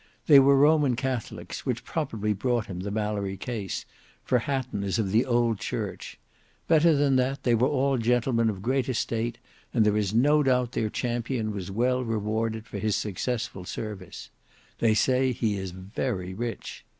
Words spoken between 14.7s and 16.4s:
They say he is very